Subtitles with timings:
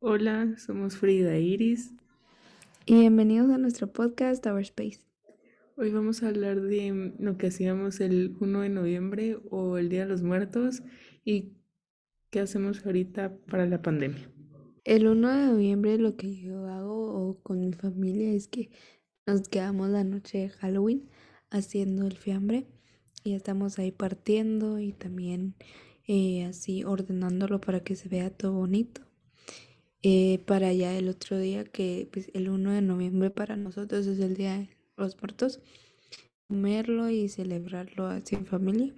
[0.00, 1.92] Hola, somos Frida e Iris.
[2.86, 5.00] Y bienvenidos a nuestro podcast Our Space.
[5.74, 10.02] Hoy vamos a hablar de lo que hacíamos el 1 de noviembre o el Día
[10.02, 10.84] de los Muertos
[11.24, 11.54] y
[12.30, 14.30] qué hacemos ahorita para la pandemia.
[14.84, 18.70] El 1 de noviembre lo que yo hago con mi familia es que
[19.26, 21.10] nos quedamos la noche de Halloween
[21.50, 22.68] haciendo el fiambre
[23.24, 25.56] y estamos ahí partiendo y también
[26.06, 29.07] eh, así ordenándolo para que se vea todo bonito.
[30.02, 34.20] Eh, para ya el otro día, que pues, el 1 de noviembre para nosotros es
[34.20, 35.60] el Día de los Muertos,
[36.48, 38.94] comerlo y celebrarlo así en familia.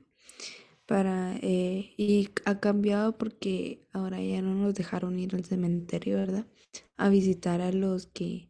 [0.87, 6.47] Para, eh, y ha cambiado porque ahora ya no nos dejaron ir al cementerio, ¿verdad?
[6.97, 8.49] A visitar a los que,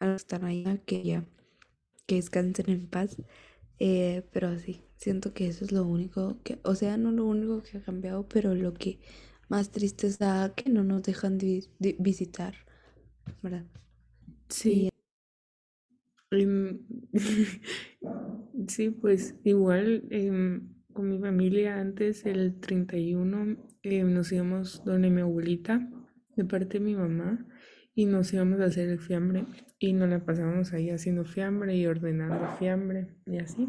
[0.00, 1.24] a los que están allá, que ya,
[2.06, 3.16] que descansen en paz.
[3.78, 7.62] Eh, pero sí, siento que eso es lo único que, o sea, no lo único
[7.62, 9.00] que ha cambiado, pero lo que
[9.52, 12.54] más tristeza que no nos dejan de, visitar,
[13.42, 13.66] ¿verdad?
[14.48, 14.88] Sí.
[16.30, 16.80] Em,
[18.66, 25.20] sí, pues igual em, con mi familia antes, el 31, em, nos íbamos donde mi
[25.20, 25.86] abuelita,
[26.34, 27.46] de parte de mi mamá,
[27.94, 29.44] y nos íbamos a hacer el fiambre
[29.78, 33.68] y nos la pasábamos ahí haciendo fiambre y ordenando fiambre y así.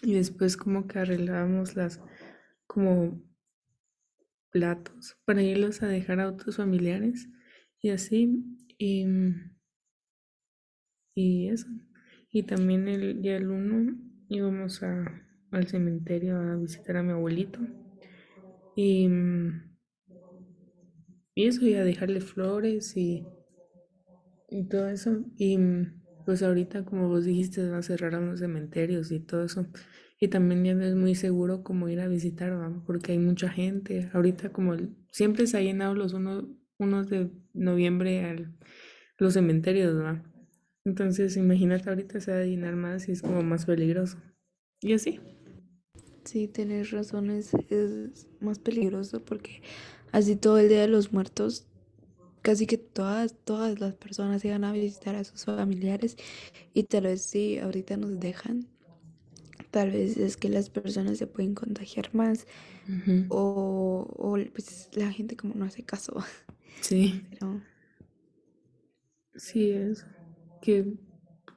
[0.00, 2.00] Y después como que arreglábamos las
[2.68, 3.20] como
[4.52, 7.28] platos para irlos a dejar a otros familiares
[7.80, 8.44] y así.
[8.78, 9.06] Y,
[11.48, 11.66] eso.
[12.30, 13.96] Y también el día del 1
[14.28, 15.04] íbamos a,
[15.50, 17.60] al cementerio a visitar a mi abuelito.
[18.76, 19.08] Y,
[21.34, 23.26] y eso, y a dejarle flores y,
[24.48, 25.24] y todo eso.
[25.36, 25.58] Y
[26.24, 29.66] pues ahorita, como vos dijiste, va a cerrar los cementerios y todo eso.
[30.22, 32.56] Y también ya no es muy seguro como ir a visitar,
[32.86, 34.08] porque hay mucha gente.
[34.12, 34.76] Ahorita como
[35.10, 36.44] siempre se ha llenado los unos,
[36.78, 38.54] unos de noviembre al,
[39.18, 40.22] los cementerios, ¿va?
[40.84, 44.16] Entonces imagínate ahorita se va a llenar más y es como más peligroso.
[44.80, 45.18] Y así.
[46.22, 47.50] Sí, tenés razón, es,
[48.38, 49.60] más peligroso porque
[50.12, 51.66] así todo el Día de los Muertos
[52.42, 56.16] casi que todas, todas las personas iban a visitar a sus familiares
[56.74, 58.68] y tal vez sí, ahorita nos dejan,
[59.72, 62.46] tal vez es que las personas se pueden contagiar más
[63.30, 66.14] o, o, pues la gente como no hace caso.
[66.80, 67.22] Sí.
[67.30, 67.60] Pero...
[69.34, 70.06] Sí, es
[70.62, 70.94] que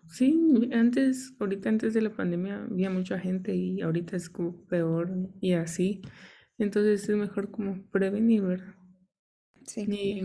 [0.08, 5.10] sí, antes, ahorita antes de la pandemia había mucha gente y ahorita es como peor
[5.42, 6.02] y así.
[6.58, 8.76] Entonces es mejor como prevenir, ¿verdad?
[9.66, 10.22] Sí.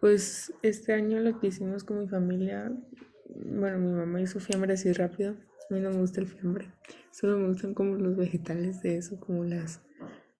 [0.00, 2.72] pues este año lo que hicimos con mi familia,
[3.28, 5.36] bueno, mi mamá hizo fiambre así rápido
[5.68, 6.72] a mí no me gusta el fiambre.
[7.10, 9.82] Solo me gustan como los vegetales de eso, como las,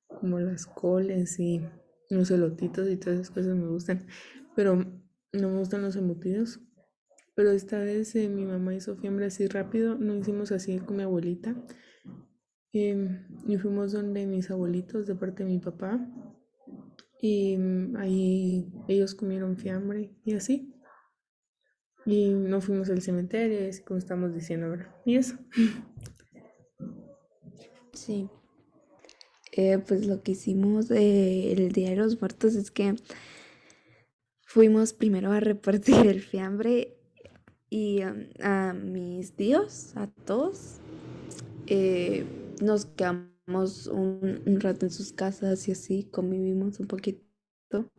[0.09, 1.63] como las coles y
[2.11, 4.07] los elotitos y todas esas cosas me gustan.
[4.55, 6.61] Pero no me gustan los embutidos.
[7.35, 9.97] Pero esta vez eh, mi mamá hizo fiambre así rápido.
[9.97, 11.57] No hicimos así con mi abuelita.
[12.73, 16.09] Em, y fuimos donde mis abuelitos de parte de mi papá.
[17.21, 20.76] Y mm, ahí ellos comieron fiambre y así.
[22.07, 24.95] Y no fuimos al cementerio, es como estamos diciendo ahora.
[25.05, 25.37] Y eso.
[27.93, 28.29] Sí.
[29.53, 32.95] Eh, pues lo que hicimos el Día de los Muertos es que
[34.43, 36.97] fuimos primero a repartir el fiambre
[37.71, 40.81] y um, a mis tíos, a todos.
[41.67, 42.25] Eh,
[42.61, 47.91] nos quedamos un, un, rato en sus casas y así convivimos un poquito,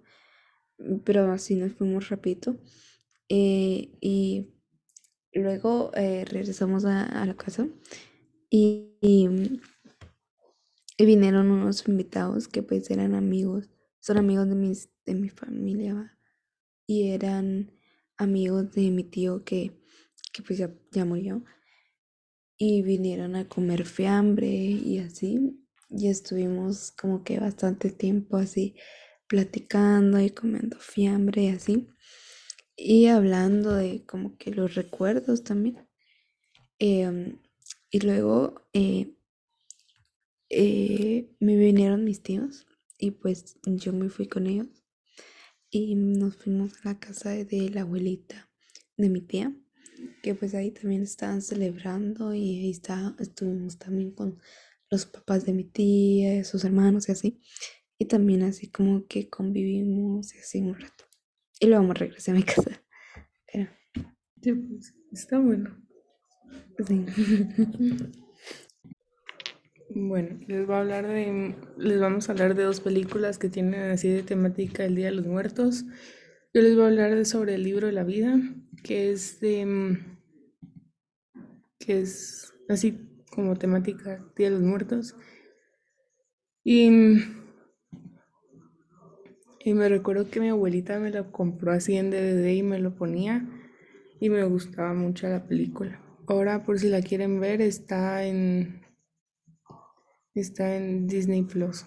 [1.03, 2.57] pero así nos fuimos rapidito.
[3.29, 4.47] Eh, y
[5.33, 7.67] luego eh, regresamos a, la casa
[8.49, 9.27] y, y,
[11.05, 16.17] vinieron unos invitados que pues eran amigos, son amigos de, mis, de mi familia
[16.87, 17.71] y eran
[18.17, 19.79] amigos de mi tío que,
[20.33, 21.43] que pues ya, ya murió
[22.57, 28.75] y vinieron a comer fiambre y así y estuvimos como que bastante tiempo así
[29.27, 31.87] platicando y comiendo fiambre y así
[32.77, 35.87] y hablando de como que los recuerdos también.
[36.79, 37.39] Em,
[37.89, 39.15] y luego eh,
[40.49, 42.67] eh, me vinieron mis tíos
[42.99, 44.67] y pues yo me fui con ellos
[45.71, 48.49] y nos fuimos a la casa de, la abuelita
[48.95, 49.53] de mi tía,
[50.21, 54.39] que pues ahí también estaban celebrando y ahí está, estuvimos también con
[54.89, 57.41] los papás de mi tía, sus hermanos y así.
[57.99, 61.06] Y también así como que convivimos y así un rato.
[61.59, 62.81] Y luego me regresé a mi casa.
[63.51, 63.69] Pero...
[64.41, 65.77] Sí, pues, está bueno.
[66.87, 67.05] Sí.
[69.89, 73.89] Bueno, les voy a hablar de, les vamos a hablar de dos películas que tienen
[73.89, 75.85] así de temática el Día de los Muertos.
[76.53, 78.37] Yo les voy a hablar de sobre el libro de la vida,
[78.83, 79.97] que es de,
[81.79, 85.15] que es así como temática Día de los Muertos.
[86.63, 86.89] Y,
[89.67, 92.95] y me recuerdo que mi abuelita me lo compró así en DVD y me lo
[92.95, 93.45] ponía
[94.17, 95.99] y me gustaba mucho la película.
[96.25, 98.81] Ahora por si la quieren ver está en
[100.35, 101.85] está en Disney Plus.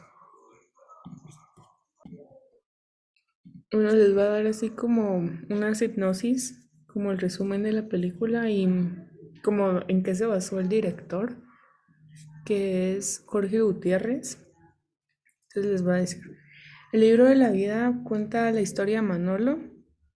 [3.72, 5.16] Bueno, les va a dar así como
[5.48, 8.68] una hipnosis, como el resumen de la película y
[9.42, 11.38] como en qué se basó el director,
[12.44, 14.36] que es Jorge Gutiérrez.
[15.48, 16.39] Entonces les voy a decir.
[16.92, 19.58] El libro de la vida cuenta la historia de Manolo,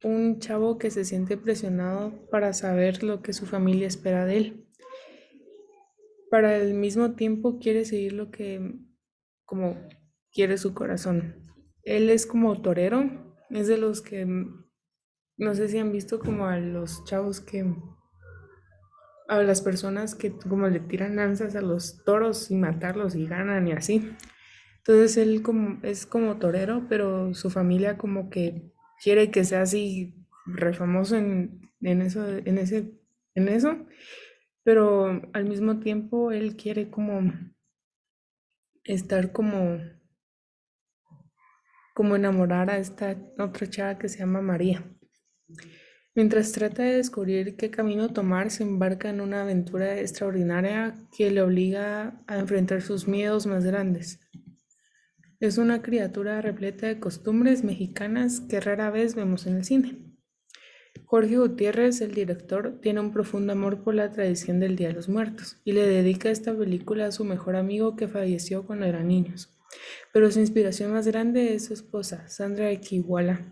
[0.03, 4.65] un chavo que se siente presionado para saber lo que su familia espera de él
[6.35, 8.75] para el mismo tiempo quiere seguir lo que
[9.45, 9.77] como
[10.33, 11.37] quiere su corazón.
[11.85, 13.09] Él es como torero,
[13.51, 14.27] es de los que
[15.37, 17.73] no sé si han visto como a los chavos que
[19.29, 23.69] a las personas que como le tiran lanzas a los toros y matarlos y ganan
[23.69, 24.11] y así.
[24.87, 28.71] Entonces él como es como torero, pero su familia como que
[29.03, 30.15] quiere que sea así
[30.47, 32.93] refamoso en, en eso en ese
[33.35, 33.87] en eso
[34.65, 37.33] pero al mismo tiempo él quiere como
[38.83, 39.79] estar como
[41.95, 44.85] como enamorar a esta otra chava que se llama María.
[46.17, 51.41] Mientras trata de descubrir qué camino tomar, se embarca en una aventura extraordinaria que le
[51.41, 54.24] obliga a enfrentar sus miedos más grandes.
[55.45, 59.99] Es una criatura repleta de costumbres mexicanas que rara vez vemos en el cine.
[61.05, 65.11] Jorge Gutiérrez, el director, tiene un profundo amor por la tradición del Día de los
[65.11, 69.55] Muertos y le dedica esta película a su mejor amigo que falleció cuando eran niños.
[70.15, 73.45] Pero su inspiración más grande es su esposa, Sandra Equiwala,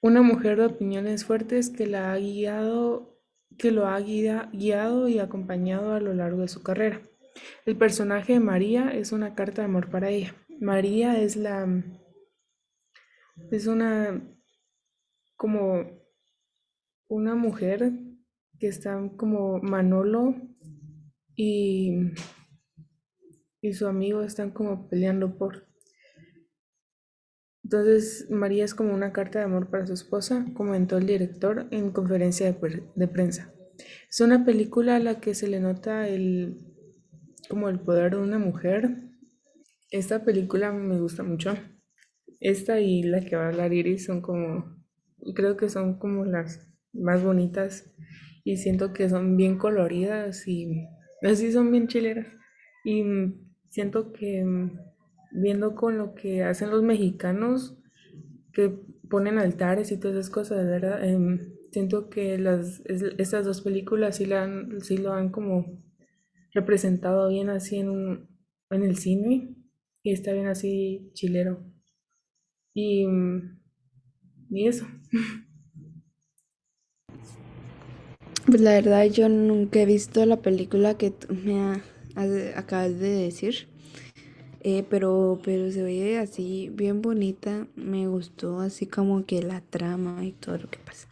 [0.00, 3.22] una mujer de opiniones fuertes que la ha guiado,
[3.56, 7.02] que lo ha guiado y acompañado a lo largo de su carrera.
[7.66, 10.34] El personaje de María es una carta de amor para ella.
[10.60, 11.66] María es la
[13.50, 14.22] es una
[15.36, 15.86] como
[17.08, 17.92] una mujer
[18.58, 20.34] que están como Manolo
[21.36, 22.12] y,
[23.62, 25.68] y su amigo están como peleando por.
[27.62, 31.92] Entonces María es como una carta de amor para su esposa, comentó el director en
[31.92, 33.52] conferencia de, prensa.
[34.10, 36.58] Es una película a la que se le nota el
[37.48, 39.07] como el poder de una mujer.
[39.90, 41.54] Esta película me gusta mucho.
[42.40, 44.76] Esta y la que va a hablar Iris son como,
[45.34, 47.90] creo que son como las más bonitas
[48.44, 50.86] y siento que son bien coloridas y
[51.22, 52.26] así son bien chileras.
[52.84, 53.02] Y
[53.70, 54.44] siento que
[55.32, 57.78] viendo con lo que hacen los mexicanos,
[58.52, 58.68] que
[59.08, 61.02] ponen altares y todas esas cosas, ¿verdad?
[61.02, 64.48] Em, siento que las, estas dos películas sí, la
[64.80, 65.82] sí lo han como
[66.52, 68.28] representado bien así en,
[68.70, 69.57] en el cine
[70.02, 71.64] y está bien así chilero.
[72.74, 73.06] Y,
[74.50, 74.86] y eso.
[78.46, 81.12] Pues la verdad yo nunca he visto la película que
[81.44, 81.82] me
[82.56, 83.68] acabas de decir.
[84.60, 87.68] Eh, pero, pero se ve así bien bonita.
[87.76, 91.08] Me gustó así como que la trama y todo lo que pasa.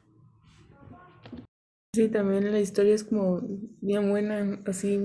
[1.94, 3.40] Sí, también la historia es como
[3.80, 4.62] bien buena.
[4.66, 4.98] Así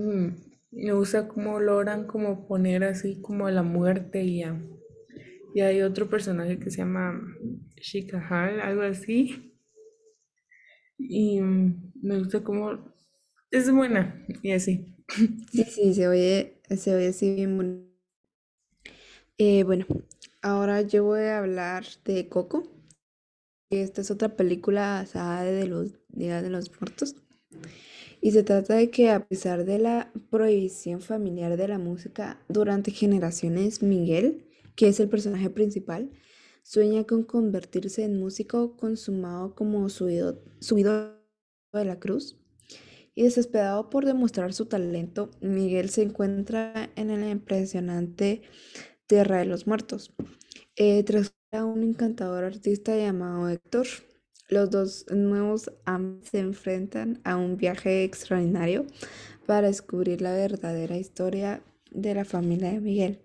[0.72, 4.60] me gusta cómo logran como poner así como a la muerte y a...
[5.54, 7.22] Y hay otro personaje que se llama
[7.76, 9.52] Shikahal, algo así
[11.10, 12.80] y me gusta cómo
[13.50, 14.96] es buena y así.
[15.52, 17.82] Sí, sí, se oye, se oye así bien bueno.
[19.38, 19.86] Eh, bueno,
[20.42, 22.64] ahora yo voy a hablar de Coco.
[23.70, 27.16] Esta es otra película basada de los Días de los Muertos.
[28.22, 32.92] Y se trata de que a pesar de la prohibición familiar de la música durante
[32.92, 36.12] generaciones, Miguel, que es el personaje principal,
[36.64, 41.20] Sueña con convertirse en músico consumado como subido, subido
[41.74, 42.38] de la cruz.
[43.16, 48.44] Y desesperado por demostrar su talento, Miguel se encuentra en la impresionante
[49.08, 50.14] Tierra de los Muertos.
[50.76, 53.88] Eh, tras a un encantador artista llamado Héctor,
[54.52, 58.86] los dos nuevos amos se enfrentan a un viaje extraordinario
[59.48, 63.22] para descubrir la verdadera historia de la familia de Miguel.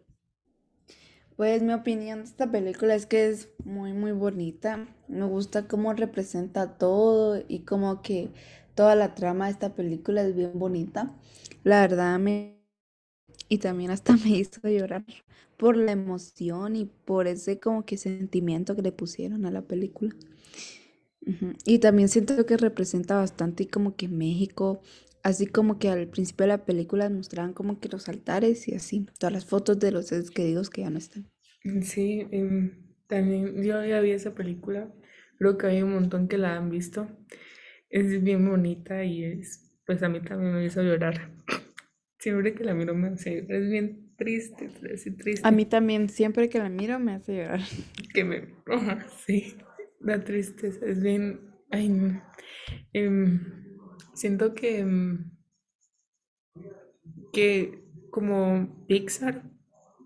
[1.36, 4.86] Pues mi opinión de esta película es que es muy muy bonita.
[5.08, 8.30] Me gusta cómo representa todo y como que
[8.74, 11.14] toda la trama de esta película es bien bonita.
[11.64, 12.56] La verdad me
[13.48, 15.04] y también hasta me hizo llorar
[15.56, 20.14] por la emoción y por ese como que sentimiento que le pusieron a la película.
[21.64, 24.80] Y también siento que representa bastante como que México,
[25.22, 29.06] así como que al principio de la película mostraban como que los altares y así,
[29.18, 31.26] todas las fotos de los seres queridos que ya no están.
[31.82, 32.70] Sí, em,
[33.08, 34.92] también yo ya vi esa película,
[35.38, 37.08] creo que hay un montón que la han visto.
[37.90, 41.32] Es bien bonita y es, pues a mí también me hizo llorar.
[42.18, 45.46] Siempre que la miro me hace llorar, es bien triste, es triste.
[45.46, 47.60] A mí también, siempre que la miro me hace llorar.
[48.14, 48.44] Que me,
[49.26, 49.56] sí,
[50.00, 52.20] da tristeza, es bien, ay.
[52.92, 53.40] Em,
[54.14, 55.30] siento que, em,
[57.32, 59.42] que como Pixar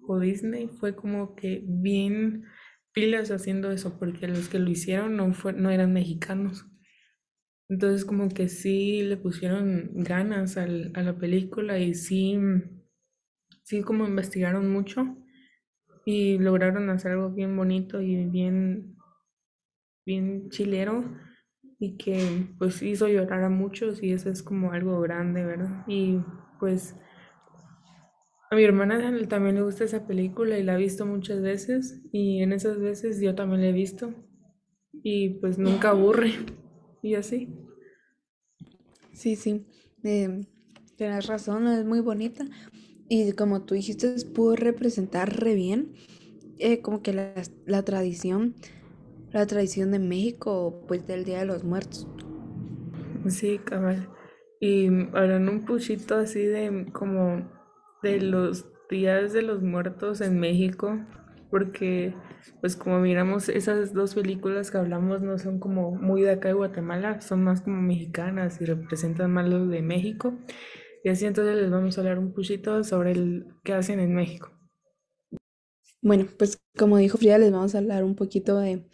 [0.06, 2.44] o Disney fue como que bien
[2.92, 6.66] pilas haciendo eso, porque los que lo hicieron no, fue, no eran mexicanos.
[7.68, 12.36] Entonces como que sí le pusieron ganas al, a la película y sí,
[13.62, 15.16] sí como investigaron mucho
[16.04, 18.96] y lograron hacer algo bien bonito y bien,
[20.10, 21.04] bien chilero
[21.78, 25.84] y que pues hizo llorar a muchos y eso es como algo grande, ¿verdad?
[25.86, 26.18] Y
[26.58, 26.96] pues
[28.50, 32.42] a mi hermana también le gusta esa película y la ha visto muchas veces y
[32.42, 34.12] en esas veces yo también la he visto
[34.92, 36.32] y pues nunca aburre
[37.02, 37.48] y así.
[39.12, 39.64] Sí, sí,
[40.02, 40.44] eh,
[40.96, 42.44] tienes razón, es muy bonita
[43.08, 45.92] y como tú dijiste, pudo representar re bien
[46.58, 47.32] eh, como que la,
[47.64, 48.54] la tradición,
[49.32, 52.06] la tradición de México, pues del Día de los Muertos.
[53.28, 54.08] Sí, cabal.
[54.60, 57.50] Y hablando un puchito así de como
[58.02, 60.98] de los días de los muertos en México,
[61.50, 62.14] porque
[62.60, 66.54] pues como miramos esas dos películas que hablamos no son como muy de acá de
[66.54, 70.34] Guatemala, son más como mexicanas y representan más los de México.
[71.02, 74.50] Y así entonces les vamos a hablar un puchito sobre el qué hacen en México.
[76.02, 78.86] Bueno, pues como dijo Frida, les vamos a hablar un poquito de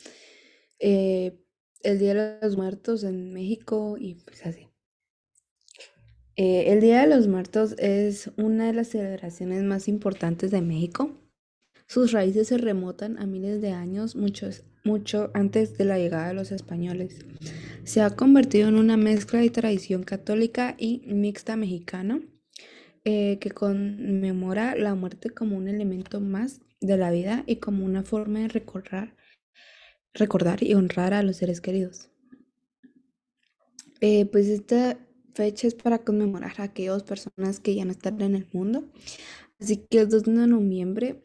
[0.79, 1.39] eh,
[1.83, 4.69] el Día de los Muertos en México y pues así.
[6.37, 11.11] Eh, el Día de los Muertos es una de las celebraciones más importantes de México.
[11.87, 16.35] Sus raíces se remontan a miles de años, muchos, mucho antes de la llegada de
[16.35, 17.25] los españoles.
[17.85, 22.21] Se ha convertido en una mezcla de tradición católica y mixta mexicana
[23.05, 28.03] eh, que conmemora la muerte como un elemento más de la vida y como una
[28.03, 29.16] forma de recordar,
[30.17, 32.09] recordar y honrar a los seres queridos.
[34.01, 34.99] Eh, pues esta
[35.35, 38.85] fecha es para conmemorar a aquellas personas que ya no están en el mundo.
[39.61, 41.25] Así que el 2 de noviembre,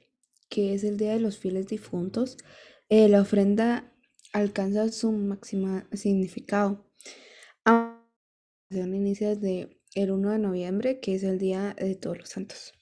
[0.50, 2.38] que es el Día de los Fieles Difuntos,
[2.90, 3.94] eh, la ofrenda
[4.34, 6.86] alcanza su máximo significado.
[8.72, 12.74] inicia desde el 1 de noviembre, que es el Día de Todos los Santos.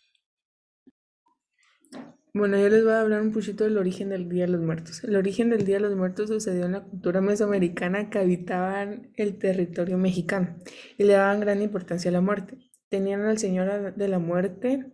[2.32, 5.04] Bueno, yo les voy a hablar un poquito del origen del Día de los Muertos.
[5.04, 9.40] El origen del Día de los Muertos sucedió en la cultura mesoamericana que habitaban el
[9.40, 10.56] territorio mexicano
[11.00, 12.58] y le daban gran importancia a la muerte.
[12.88, 14.92] Tenían al Señor de la Muerte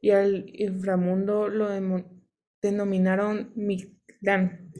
[0.00, 1.68] y al inframundo lo
[2.60, 4.72] denominaron Mictlán.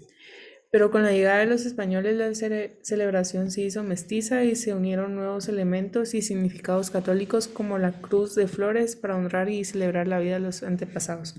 [0.74, 2.34] Pero con la llegada de los españoles la
[2.82, 8.34] celebración se hizo mestiza y se unieron nuevos elementos y significados católicos como la cruz
[8.34, 11.36] de flores para honrar y celebrar la vida de los antepasados.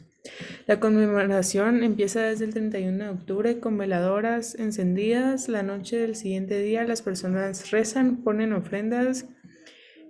[0.68, 5.50] La conmemoración empieza desde el 31 de octubre con veladoras encendidas.
[5.50, 9.26] La noche del siguiente día las personas rezan, ponen ofrendas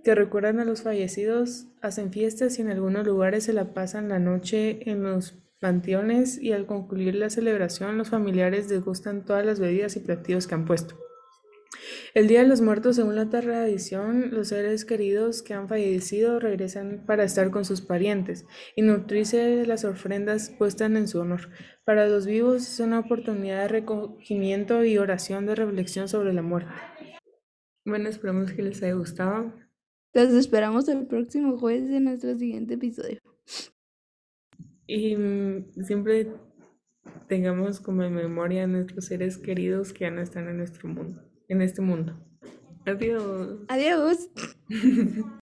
[0.04, 4.20] que recuerdan a los fallecidos, hacen fiestas y en algunos lugares se la pasan la
[4.20, 9.96] noche en los panteones y al concluir la celebración los familiares degustan todas las bebidas
[9.96, 10.96] y platillos que han puesto.
[12.14, 17.04] El Día de los Muertos, según la tradición, los seres queridos que han fallecido regresan
[17.06, 18.46] para estar con sus parientes
[18.76, 21.50] y nutrirse de las ofrendas puestas en su honor.
[21.84, 26.72] Para los vivos es una oportunidad de recogimiento y oración de reflexión sobre la muerte.
[27.86, 29.54] Bueno, esperamos que les haya gustado.
[30.14, 33.20] Los esperamos el próximo jueves en nuestro siguiente episodio.
[34.88, 36.28] Y mm, siempre
[37.28, 41.22] tengamos como en memoria a nuestros seres queridos que ya no están en nuestro mundo,
[41.48, 42.18] en este mundo.
[42.86, 43.60] Adiós.
[43.68, 44.30] Adiós.